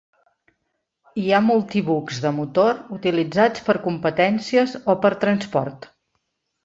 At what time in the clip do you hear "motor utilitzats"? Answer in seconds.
2.37-3.67